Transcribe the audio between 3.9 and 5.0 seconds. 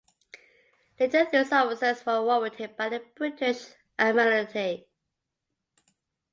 Admiralty.